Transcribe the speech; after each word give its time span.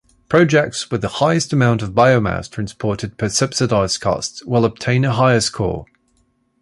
Projects 0.29 0.89
with 0.89 1.03
the 1.03 1.07
highest 1.21 1.53
amount 1.53 1.83
of 1.83 1.91
biomass 1.93 2.49
transported 2.49 3.19
per 3.19 3.29
subsidized 3.29 4.01
cost 4.01 4.41
will 4.47 4.65
obtain 4.65 5.05
a 5.05 5.11
higher 5.13 5.41
score. 5.41 5.85